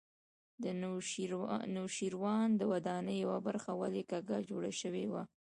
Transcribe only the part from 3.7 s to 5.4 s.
ولې کږه جوړه شوې وه.